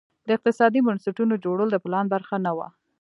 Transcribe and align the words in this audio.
د 0.27 0.29
اقتصادي 0.37 0.79
بنسټونو 0.87 1.33
جوړول 1.45 1.67
د 1.71 1.77
پلان 1.85 2.05
برخه 2.13 2.35
نه 2.45 2.51
وه. 2.57 2.67